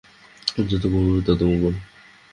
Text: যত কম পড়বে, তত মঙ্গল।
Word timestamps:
যত 0.69 0.83
কম 0.83 1.03
পড়বে, 1.03 1.21
তত 1.27 1.39
মঙ্গল। 1.49 1.73